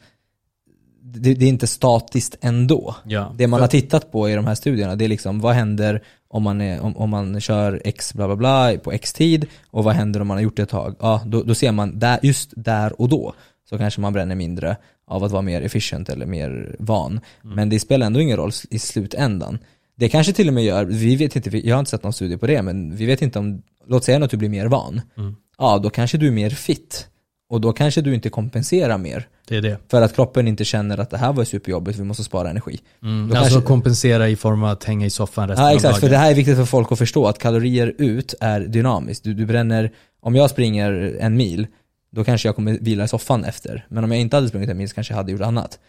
[1.13, 2.95] det, det är inte statiskt ändå.
[3.05, 3.33] Ja.
[3.37, 6.43] Det man har tittat på i de här studierna, det är liksom vad händer om
[6.43, 9.95] man, är, om, om man kör x bla bla bla på x tid och vad
[9.95, 10.95] händer om man har gjort det ett tag?
[10.99, 13.33] Ja, då, då ser man där, just där och då
[13.69, 17.19] så kanske man bränner mindre av att vara mer efficient eller mer van.
[17.41, 19.59] Men det spelar ändå ingen roll i slutändan.
[19.95, 22.37] Det kanske till och med gör, vi vet inte, jag har inte sett någon studie
[22.37, 25.01] på det, men vi vet inte om, låt säga att du blir mer van.
[25.17, 25.35] Mm.
[25.57, 27.07] Ja, då kanske du är mer fit.
[27.49, 29.27] Och då kanske du inte kompenserar mer.
[29.47, 29.77] Det är det.
[29.91, 32.79] För att kroppen inte känner att det här var superjobbigt, vi måste spara energi.
[33.03, 35.75] Mm, Då alltså kanske- kompensera i form av att hänga i soffan resten Ja av
[35.75, 36.01] exakt, dagen.
[36.01, 39.23] för det här är viktigt för folk att förstå att kalorier ut är dynamiskt.
[39.23, 41.67] Du, du bränner, om jag springer en mil,
[42.11, 43.85] då kanske jag kommer vila i soffan efter.
[43.89, 45.79] Men om jag inte hade sprungit en mil så kanske jag hade gjort annat.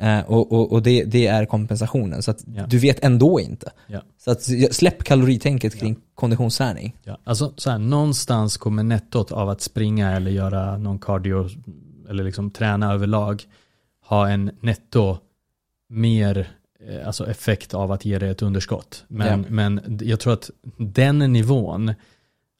[0.00, 2.66] Eh, och och, och det, det är kompensationen, så att Ja.
[2.68, 3.72] du vet ändå inte.
[3.86, 4.02] Ja.
[4.18, 6.96] Så att släpp kaloritänket kring konditionsträning.
[7.04, 11.48] Ja, alltså så här, någonstans kommer nettot av att springa eller göra någon cardio
[12.08, 13.42] eller liksom träna överlag
[14.08, 15.16] ha en netto
[15.88, 16.48] mer
[16.88, 19.04] eh, alltså effekt av att ge dig ett underskott.
[19.08, 19.46] Men, Ja.
[19.50, 21.94] men jag tror att den nivån,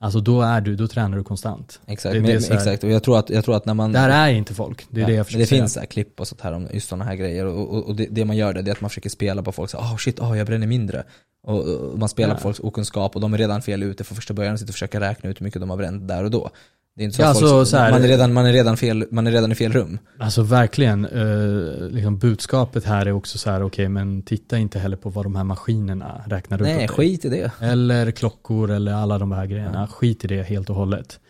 [0.06, 1.80] alltså då är du, då tränar du konstant.
[1.86, 2.84] Exakt, Det men, det här- exakt.
[2.84, 5.02] och jag tror att, jag tror att när man Där är inte folk, det är
[5.02, 5.60] Ja, det jag men försöker det säga.
[5.62, 7.96] finns så här klipp och sånt här om just sådana här grejer och, och, och
[7.96, 9.96] det, det man gör det, det är att man försöker spela på folk så oh
[9.96, 11.04] shit, oh, jag bränner mindre.
[11.42, 12.34] Och, och man spelar Ja.
[12.34, 14.74] på folks okunskap och de är redan fel ute från första början och sitter och
[14.74, 16.50] försöker räkna ut hur mycket de har bränt där och då.
[16.96, 18.52] Det är inte så Ja, att folk, alltså, så här- man, är redan, man, är
[18.52, 19.98] redan fel, man är redan i fel rum.
[20.18, 24.96] Alltså verkligen, eh, liksom budskapet här är också så här, okej men titta inte heller
[24.96, 27.50] på vad de här maskinerna räknar ut Nej, skit i det.
[27.60, 29.86] Eller klockor eller alla de här grejerna.
[29.86, 31.20] Skit i det helt och hållet.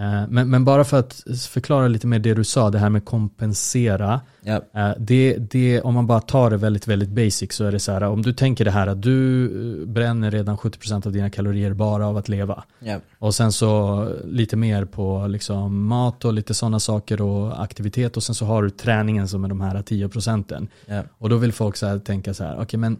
[0.00, 3.04] Eh, Men, men bara för att förklara lite mer det du sa, det här med
[3.04, 4.20] kompensera.
[4.42, 7.78] Ja, eh, Det, det, om man bara tar det väldigt, väldigt basic så är det
[7.80, 11.30] så här, om du tänker det här att du eh, bränner redan 70% av dina
[11.30, 12.64] kalorier bara av att leva.
[12.78, 18.16] ja, Och sen så lite mer på liksom mat och lite sådana saker och aktivitet
[18.16, 20.68] och sen så har du träningen som är de här 10 procenten.
[20.86, 22.98] ja, Och då vill folk så här tänka så här, okej men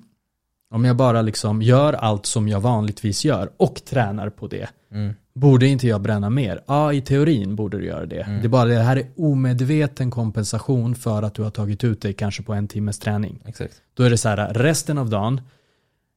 [0.74, 5.14] om jag bara liksom gör allt som jag vanligtvis gör och tränar på det, mm,
[5.40, 6.60] borde inte jag bränna mer?
[6.66, 8.20] Ja, i teorin borde du göra det.
[8.20, 8.40] Mm.
[8.40, 12.12] Det är bara det, här är omedveten kompensation för att du har tagit ut dig
[12.12, 13.42] kanske på en timmes träning.
[13.46, 13.74] exakt.
[13.94, 15.40] Då är det så här, resten av dagen,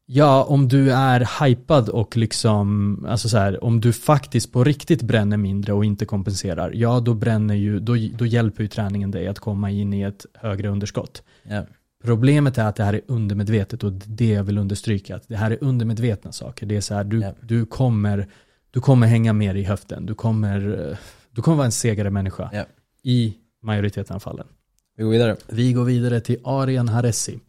[0.05, 5.01] ja om du är hypad och liksom, alltså så här, om du faktiskt på riktigt
[5.01, 9.27] bränner mindre och inte kompenserar, ja då bränner ju, då, då hjälper ju träningen dig
[9.27, 11.23] att komma in i ett högre underskott.
[11.43, 11.65] Ja,
[12.03, 15.15] Problemet är att det här är undermedvetet och det jag vill understryka.
[15.15, 16.65] Att det här är undermedvetna saker.
[16.65, 17.33] Det är så här, du, Ja.
[17.41, 18.27] du, kommer,
[18.73, 20.05] du kommer hänga mer i höften.
[20.05, 20.97] Du kommer, eh,
[21.31, 22.65] du kommer vara en segare människa Ja.
[23.03, 24.47] i majoriteten av fallen.
[24.97, 25.35] vi går vidare.
[25.47, 27.39] Vi går vidare till Arian Haresi.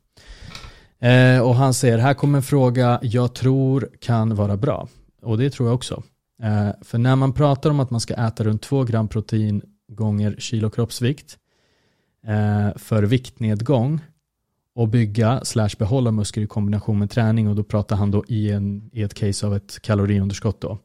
[0.98, 4.88] Eh, och han säger, här kommer en fråga jag tror kan vara bra.
[5.22, 6.02] Och det tror jag också.
[6.42, 10.36] Eh, för när man pratar om att man ska äta runt 2 gram protein gånger
[10.38, 11.38] kilo kroppsvikt
[12.26, 14.00] eh, för viktnedgång
[14.74, 18.50] och bygga slash behålla muskler i kombination med träning och då pratar han då i,
[18.50, 20.78] en, i ett case av ett kaloriunderskott då.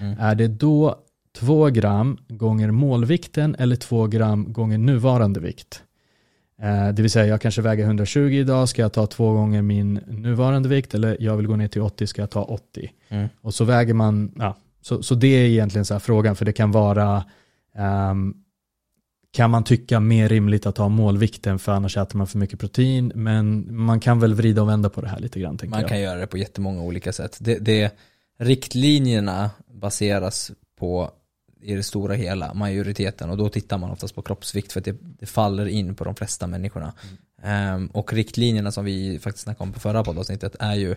[0.00, 0.18] Mm.
[0.18, 0.96] Är det då
[1.38, 5.82] 2 gram gånger målvikten eller 2 gram gånger nuvarande vikt?
[6.62, 9.94] Eh, det vill säga jag kanske väger 120 idag, ska jag ta två gånger min
[9.94, 12.92] nuvarande vikt eller jag vill gå ner till 80, ska jag ta 80?
[13.08, 13.28] Mm.
[13.40, 16.52] Och så väger man, ja, så, så det är egentligen så här frågan, för det
[16.52, 17.24] kan vara,
[17.76, 18.34] ehm,
[19.32, 23.12] kan man tycka mer rimligt att ha målvikten för annars äter man för mycket protein,
[23.14, 25.88] men man kan väl vrida och vända på det här lite grann Man jag.
[25.88, 27.36] kan göra det på jättemånga olika sätt.
[27.40, 27.92] Det, det,
[28.42, 31.10] riktlinjerna baseras på
[31.60, 34.96] i det stora hela, majoriteten, och då tittar man oftast på kroppsvikt för att det,
[35.18, 36.92] det faller in på de flesta människorna.
[37.42, 40.90] Ehm, och riktlinjerna som vi faktiskt snackade om på förra poddavsnittet är ju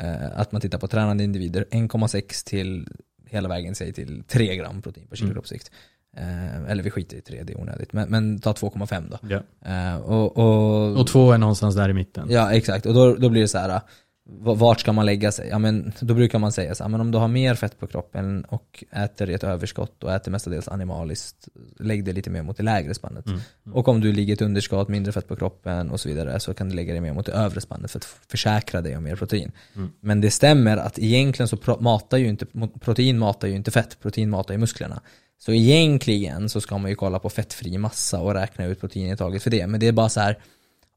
[0.00, 2.88] eh, att man tittar på tränande individer 1,6 till
[3.26, 5.34] hela vägen säg till 3 gram protein per kilo Mm.
[5.34, 5.70] kroppsvikt.
[6.16, 7.92] Eh, eller vi skiter i 3, det är onödigt.
[7.92, 9.18] Men, men ta 2,5 då.
[9.28, 9.42] Ja.
[9.72, 12.28] Eh, och, och, Och två är någonstans där i mitten.
[12.30, 13.80] Ja exakt, och då, då blir det så här.
[14.28, 15.48] Vart ska man lägga sig?
[15.48, 17.86] Ja, men, då brukar man säga så här, men om du har mer fett på
[17.86, 22.56] kroppen och äter i ett överskott och äter mestadels animaliskt, lägg det lite mer mot
[22.56, 23.26] det lägre spannet.
[23.26, 23.40] Mm.
[23.72, 26.54] Och om du ligger i ett underskott, mindre fett på kroppen och så vidare så
[26.54, 29.16] kan du lägga det mer mot det övre spannet för att försäkra dig om mer
[29.16, 29.52] protein.
[29.76, 29.90] Mm.
[30.00, 32.46] Men det stämmer att egentligen så matar ju inte,
[32.80, 35.00] protein matar ju inte fett, protein matar ju musklerna.
[35.38, 39.50] Så egentligen så ska man ju kolla på fettfri massa och räkna ut proteinintaget för
[39.50, 39.66] det.
[39.66, 40.38] Men det är bara så här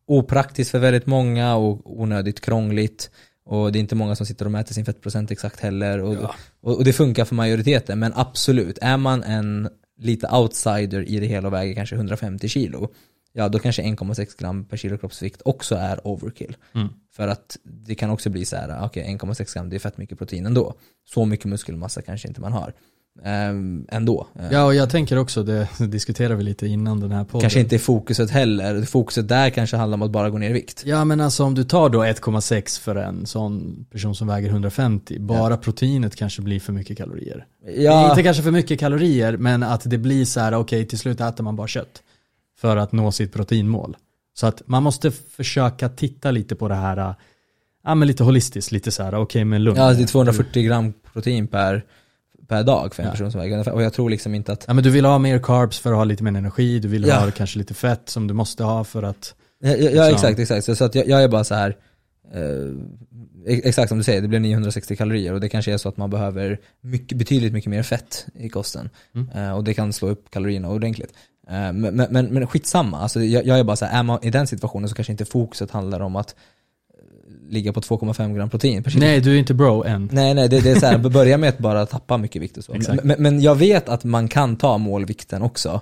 [0.09, 3.11] opraktiskt för väldigt många och onödigt krångligt.
[3.45, 5.99] Och det är inte många som sitter och mäter sin fettprocent exakt heller.
[5.99, 6.15] Och,
[6.61, 7.99] och, och det funkar för majoriteten.
[7.99, 12.89] Men absolut, är man en lite outsider i det hela och väger kanske 150 kilo.
[13.33, 16.57] Ja, då kanske 1,6 gram per kilo kroppsvikt också är overkill.
[16.75, 16.87] Mm.
[17.11, 20.17] För att det kan också bli så här, okej 1,6 gram det är fett mycket
[20.17, 20.73] protein ändå.
[21.05, 22.73] Så mycket muskelmassa kanske inte man har.
[23.23, 24.27] Ehm, ändå.
[24.39, 27.41] Ehm, Ja, och jag tänker också, det diskuterade vi lite innan den här podden.
[27.41, 28.81] Kanske inte är fokuset heller.
[28.81, 30.83] Fokuset där kanske handlar om att bara gå ner i vikt.
[30.85, 35.19] Ja men alltså om du tar då 1,6 för en sån person som väger 150,
[35.19, 37.45] bara proteinet kanske blir för mycket kalorier.
[37.77, 41.21] Ja, Inte kanske för mycket kalorier, men att det blir så här, okej till slut
[41.21, 42.03] äter man bara kött.
[42.61, 43.97] För att nå sitt proteinmål.
[44.33, 47.15] Så att man måste försöka titta lite på det här,
[47.83, 49.77] ja men lite holistiskt, lite så här, okej men lugn.
[49.77, 51.83] ja, det är 240 gram protein per,
[52.49, 53.11] per dag för en Ja.
[53.11, 53.71] person som väger ungefär.
[53.71, 54.63] Och jag tror liksom inte att...
[54.67, 57.03] Ja men du vill ha mer carbs för att ha lite mer energi, du vill
[57.07, 57.15] Ja.
[57.19, 60.13] ha kanske lite fett som du måste ha för att, Ja, ja, Liksom.
[60.13, 60.65] exakt, exakt.
[60.65, 61.75] Så, så att jag, jag är bara så här.
[62.33, 65.89] Eh, ex- exakt som du säger, det blir 960 kalorier och det kanske är så
[65.89, 68.89] att man behöver mycket, betydligt mycket mer fett i kosten.
[69.15, 69.29] Mm.
[69.35, 71.13] Eh, och det kan slå upp kalorierna ordentligt.
[71.49, 74.29] Eh, men, men, men, skitsamma, alltså, jag, jag är bara så här, är man i
[74.29, 76.35] den situationen så kanske inte fokuset handlar om att
[77.49, 79.05] ligga på 2,5 gram protein per kilo.
[79.05, 80.09] nej du är inte bro än.
[80.11, 82.63] Nej nej, det, det är så här, börja med att bara tappa mycket vikt och
[82.63, 82.75] så.
[83.03, 85.81] Men, men jag vet att man kan ta målvikten också.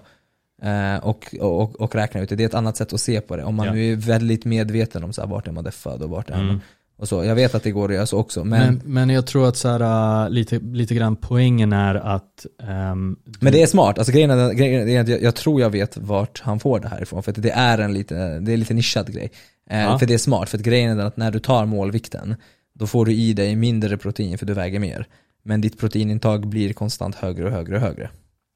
[0.63, 2.36] Eh, och, och, och räkna ut det.
[2.36, 3.43] Det är ett annat sätt att se på det.
[3.43, 3.77] Om man Ja.
[3.77, 6.60] är väldigt medveten om så här, vart är man deffad och vart är man Mm.
[6.97, 7.23] och så.
[7.23, 8.43] Jag vet att det går att göra så också.
[8.43, 12.45] Men, Men, men jag tror att så här, äh, lite, lite grann poängen är att
[12.63, 13.97] ehm, men det är smart.
[13.97, 16.88] Alltså grejen är, grejen är att jag, jag tror jag vet vart han får det
[16.88, 17.23] här ifrån.
[17.23, 19.32] För det är en lite, det är lite nischad grej.
[19.69, 19.99] Eh, Ja.
[19.99, 20.49] För det är smart.
[20.49, 22.36] För att grejen är den att när du tar målvikten,
[22.73, 25.08] då får du i dig mindre protein för du väger mer.
[25.43, 28.10] Men ditt proteinintag blir konstant högre och högre och högre.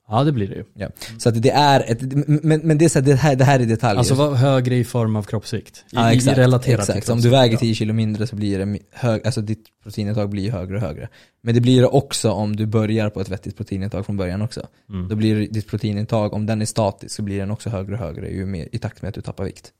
[0.08, 0.64] ja det blir det ju.
[0.74, 0.88] Ja.
[1.18, 2.02] Så att det är ett,
[2.44, 3.98] men, men det, är så här, det, här, det här är detaljer.
[3.98, 5.78] Alltså vad högre i form av kroppsvikt.
[5.78, 7.06] I, ja, i exakt, relaterat exakt.
[7.06, 7.60] till Om du väger ja.
[7.60, 11.10] 10 kilo mindre så blir det hög, alltså ditt proteinintag blir högre och högre.
[11.44, 14.68] Men det blir det också om du börjar på ett vettigt proteinintag från början också.
[14.90, 15.08] Mm.
[15.08, 18.30] Då blir ditt proteinintag, om den är statisk, så blir den också högre och högre
[18.30, 19.72] ju mer, i takt med att du tappar vikt.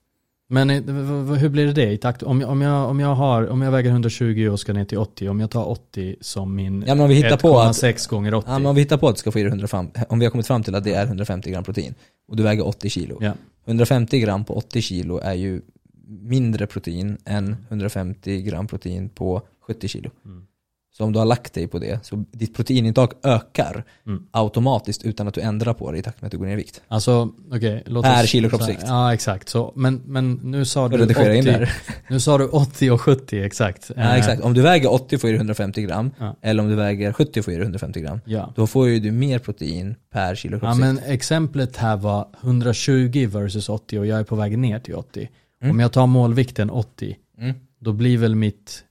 [0.52, 0.84] Men eh,
[1.36, 2.24] hur blir det det i takt?
[2.24, 4.98] Om jag, om, jag, om, jag har, om jag väger 120 och ska ner till
[4.98, 8.10] 80, om jag tar 80 som min Ja men om vi hittar på att 1,6
[8.10, 8.50] gånger 80.
[8.50, 10.26] Ja, men om vi hittar på att du ska få i dig 105, om vi
[10.26, 11.96] har kommit fram till att det är 150 gram protein
[12.28, 13.18] och du väger 80 kilo.
[13.22, 13.34] Ja.
[13.66, 15.62] 150 gram på 80 kilo är ju
[16.08, 20.10] mindre protein än 150 gram protein på 70 kilo.
[20.26, 20.46] Mm.
[20.94, 24.24] Så om du har lagt dig på det, så ditt proteinintag ökar Mm.
[24.32, 26.56] automatiskt utan att du ändrar på det i takt med att du går ner i
[26.56, 26.82] vikt.
[26.88, 28.84] Alltså, okej, låt Per kilo kroppsvikt.
[28.88, 29.50] Ja, exakt.
[29.50, 31.72] Så, men, men nu sa du redigerar 80, in där.
[32.10, 33.92] nu sa du 80 och 70, exakt.
[33.96, 34.42] Ja, Eh, exakt.
[34.42, 36.36] Om du väger 80 får du 150 gram, Ja.
[36.42, 38.20] eller om du väger 70 får du 150 gram.
[38.26, 38.54] Ja.
[38.56, 40.86] Då får ju du mer protein per kilo ja, kroppsvikt.
[40.86, 45.30] men exemplet här var 120 versus 80 och jag är på väg ner till 80.
[45.62, 45.72] Mm.
[45.76, 47.54] Om jag tar målvikten 80, Mm.
[47.80, 48.84] då blir väl mitt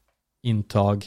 [0.43, 1.07] intag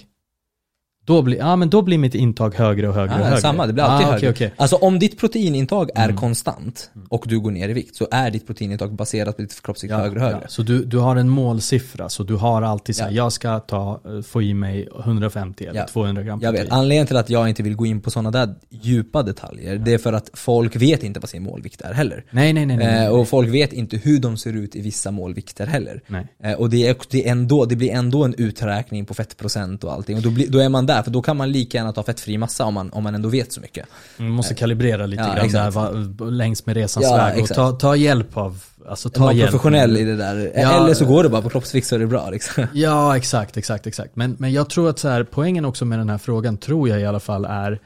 [1.05, 3.41] då blir, ja, men då blir mitt intag högre och högre Ja, och högre.
[3.41, 4.29] samma, det blir alltid ah, högre.
[4.29, 4.53] okej, okej.
[4.57, 6.17] Alltså om ditt proteinintag är Mm.
[6.17, 9.91] konstant och du går ner i vikt så är ditt proteinintag baserat på ditt kroppsvikt
[9.91, 10.39] Ja, högre och högre.
[10.41, 10.47] ja.
[10.47, 13.15] Så du, du har en målsiffra, så du har alltid så här, Ja.
[13.15, 15.87] jag ska ta, eh, få i mig 150 eller Ja.
[15.87, 16.79] 200 gram Jag vet, protein.
[16.79, 19.97] anledningen till att jag inte vill gå in på sådana där djupa detaljer, det är
[19.97, 22.25] för att folk vet inte vad sin målvikt är heller.
[22.31, 22.77] Nej, nej, nej.
[22.77, 23.05] nej, nej.
[23.05, 26.01] Eh, och folk vet inte hur de ser ut i vissa målvikter heller.
[26.07, 26.27] nej.
[26.43, 29.93] Eh, och det, är, det, är ändå, det blir ändå en uträkning på fettprocent och
[29.93, 30.17] allting.
[30.17, 32.37] Och då, blir, då är man där, för då kan man lika gärna ta fettfri
[32.37, 33.85] massa om man, om man ändå vet så mycket.
[34.17, 35.75] Man måste kalibrera lite Ja, grann där, exakt.
[35.75, 39.51] va, längs med resans Ja, väg och ta, ta hjälp av, alltså ta Ta hjälp.
[39.51, 40.51] professionell i det där.
[40.55, 40.83] Ja.
[40.83, 42.67] Eller så går det bara på kroppsvikt så är det bra liksom.
[42.73, 44.15] Ja, exakt, exakt, exakt.
[44.15, 46.99] Men, men jag tror att så här, poängen också med den här frågan, tror jag
[47.01, 47.79] i alla fall, är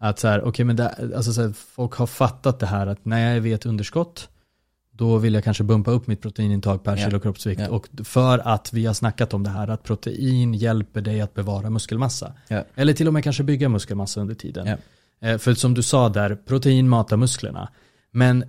[0.00, 3.04] att så här, okej, men det, alltså så här, folk har fattat det här att
[3.04, 4.28] när jag ett underskott,
[4.92, 7.04] då vill jag kanske bumpa upp mitt proteinintag per Ja.
[7.04, 7.60] kilo kroppsvikt.
[7.60, 7.68] Ja.
[7.68, 11.70] Och för att vi har snackat om det här, att protein hjälper dig att bevara
[11.70, 12.32] muskelmassa.
[12.48, 12.64] Ja.
[12.74, 14.68] Eller till och med kanske bygga muskelmassa under tiden.
[15.22, 17.68] Eh, för som du sa där, protein matar musklerna.
[18.12, 18.44] Men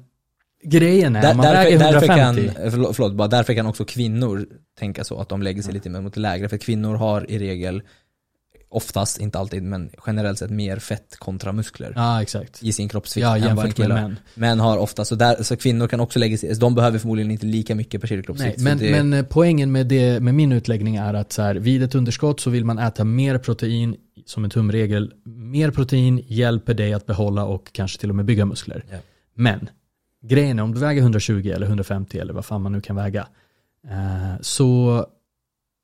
[0.63, 2.53] grejen är, Där, man därför, väger därför, 150.
[2.55, 4.45] kan, förlåt, förlåt, bara därför kan också kvinnor
[4.79, 6.49] tänka så, att de lägger sig lite mer mot det lägre.
[6.49, 7.81] För kvinnor har i regel,
[8.75, 12.63] oftast, inte alltid, men generellt sett mer fett kontra muskler Ja, exakt.
[12.63, 14.15] i sin kroppsvikt Ja, än vad en kille män.
[14.35, 17.31] Män har ofta, så, där, så kvinnor kan också lägga sig, så de behöver förmodligen
[17.31, 18.57] inte lika mycket per kilo Nej, kroppsvikt.
[18.59, 21.55] så men, det, men eh, poängen med, det, med min utläggning är att så här,
[21.55, 25.13] vid ett underskott så vill man äta mer protein som en tumregel.
[25.25, 28.83] Mer protein hjälper dig att behålla och kanske till och med bygga muskler.
[28.91, 28.97] Ja.
[29.35, 29.69] Men
[30.23, 33.27] grejen är om du väger 120 eller 150 eller vad fan man nu kan väga.
[33.89, 35.05] Eh, så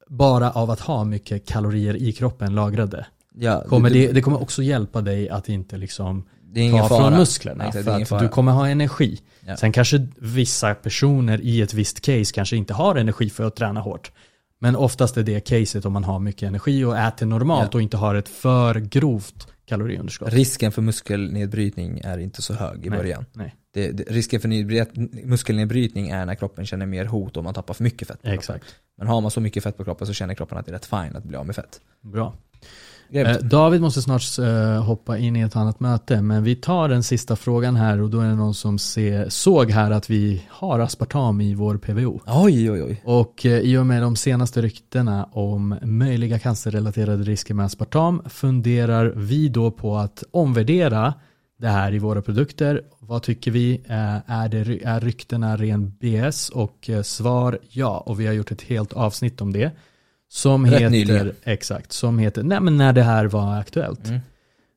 [0.09, 3.05] bara av att ha mycket kalorier i kroppen lagrade.
[3.35, 6.23] ja, Kommer det, det kommer också hjälpa dig att inte liksom
[6.71, 7.01] ta fara.
[7.09, 7.65] från musklerna.
[7.67, 8.21] Exakt, för att fara.
[8.21, 9.19] du kommer ha energi.
[9.47, 9.57] Ja.
[9.57, 13.79] Sen kanske vissa personer i ett visst case kanske inte har energi för att träna
[13.81, 14.11] hårt.
[14.61, 17.77] Men oftast är det caset om man har mycket energi och äter normalt Ja.
[17.77, 20.33] och inte har ett för grovt kaloriunderskott.
[20.33, 23.25] Risken för muskelnedbrytning är inte så hög i Nej, början.
[23.33, 23.55] nej.
[23.73, 27.73] Det, det, risken för nedbryt- muskelnedbrytning är när kroppen känner mer hot om man tappar
[27.73, 28.39] för mycket fett på kroppen.
[28.39, 28.75] Exakt.
[28.97, 30.85] Men har man så mycket fett på kroppen så känner kroppen att det är rätt
[30.85, 31.81] fine att bli av med fett.
[32.01, 32.33] Bra.
[33.11, 37.03] Eh, David måste snart eh, hoppa in i ett annat möte, men vi tar den
[37.03, 40.79] sista frågan här och då är det någon som se, såg här att vi har
[40.79, 42.21] aspartam i vår PVO.
[42.27, 43.01] Oj, oj, oj.
[43.05, 49.13] Och eh, i och med de senaste ryktena om möjliga cancerrelaterade risker med aspartam funderar
[49.15, 51.13] vi då på att omvärdera
[51.59, 52.81] det här i våra produkter.
[52.99, 53.81] Vad tycker vi?
[53.87, 56.49] Eh, Är, det, är ryktena ren BS?
[56.49, 59.71] Och eh, svar ja, och vi har gjort ett helt avsnitt om det.
[60.31, 61.31] Som Rätt heter, nyligen.
[61.43, 64.19] exakt, som heter, nej men när det här var aktuellt Mm.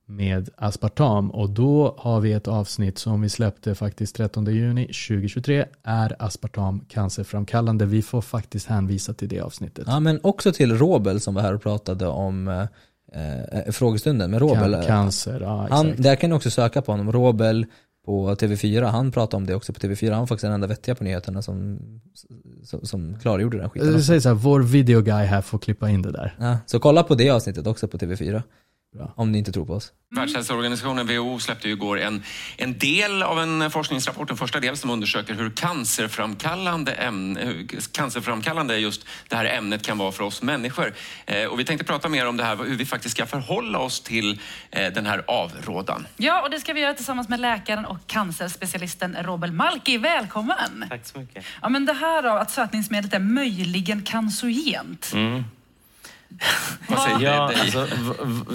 [0.06, 5.64] med aspartam och då har vi ett avsnitt som vi släppte faktiskt 13 juni 2023
[5.82, 7.86] är aspartam cancerframkallande.
[7.86, 9.84] Vi får faktiskt hänvisa till det avsnittet.
[9.86, 12.62] Ja, men också till Robel som var här och pratade om eh,
[13.42, 14.74] eh, frågestunden med Robel.
[14.74, 16.02] Can- cancer, ja han, exakt.
[16.02, 17.12] där kan ni också söka på honom.
[17.12, 17.66] Robel
[18.04, 20.10] på TV4, han pratade om det också på TV4.
[20.10, 21.78] Han var faktiskt den enda vettiga på nyheterna som,
[22.62, 23.88] som, som klargjorde den skiten.
[23.88, 24.06] Jag också.
[24.06, 26.36] säger så här, vår videoguy här får klippa in det där.
[26.38, 28.42] Ja, så kolla på det avsnittet också på TV4.
[28.92, 29.12] Bra.
[29.16, 29.92] Om ni inte tror på oss.
[30.10, 32.22] Världshälsoorganisationen, WHO, släppte ju igår en,
[32.56, 38.78] en del av en forskningsrapport, en första del som undersöker hur cancerframkallande, ämne, hur cancerframkallande
[38.78, 40.94] just det här ämnet kan vara för oss människor.
[41.26, 44.00] Eh, och vi tänkte prata mer om det här, hur vi faktiskt ska förhålla oss
[44.00, 46.06] till eh, den här avrådan.
[46.16, 49.98] Ja, och det ska vi göra tillsammans med läkaren och cancerspecialisten Robel Malki.
[49.98, 50.86] Välkommen!
[50.88, 51.44] Tack så mycket.
[51.62, 55.12] Ja, men det här då, att sötningsmedlet är möjligen cancerogent.
[56.88, 57.60] Vad säger Ja, det dig?
[57.60, 57.86] alltså,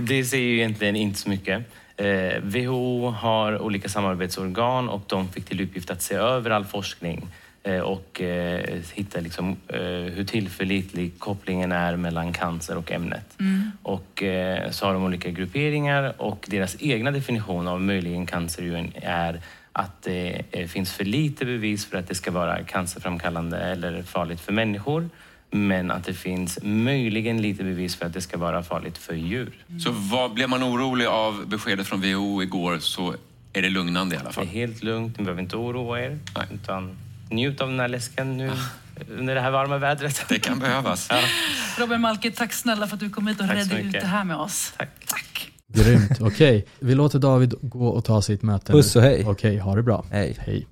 [0.01, 1.63] det säger ju egentligen inte så mycket.
[1.97, 7.27] Eh, WHO har olika samarbetsorgan och de fick till uppgift att se över all forskning
[7.63, 9.79] eh, och eh, hitta liksom, eh,
[10.13, 13.37] hur tillförlitlig kopplingen är mellan cancer och ämnet.
[13.81, 19.41] Och eh, så har de olika grupperingar och deras egna definition av möjligen cancerogen är
[19.71, 24.41] att det eh, finns för lite bevis för att det ska vara cancerframkallande eller farligt
[24.41, 25.09] för människor.
[25.51, 29.51] Men att det finns möjligen lite bevis för att det ska vara farligt för djur.
[29.83, 33.15] Så vad, blev man orolig av beskedet från WHO igår så
[33.53, 34.47] är det lugnande i alla Det är fall.
[34.47, 36.19] helt lugnt, ni behöver inte oroa er.
[36.35, 36.45] Nej.
[36.53, 36.97] Utan
[37.29, 38.51] njut av den här läsken nu
[39.17, 40.25] under det här varma vädret.
[40.29, 41.09] Det kan behövas.
[41.79, 44.35] Robel Malki, tack snälla för att du kom hit och redde ut det här med
[44.37, 44.73] oss.
[44.77, 44.89] Tack.
[45.05, 45.51] Tack!
[45.73, 46.65] Grymt, okej.
[46.79, 49.01] Vi låter David gå och ta sitt möte Puss nu.
[49.01, 49.23] och hej.
[49.25, 50.05] Okej, ha det bra.
[50.11, 50.37] Hej.
[50.39, 50.65] Hej.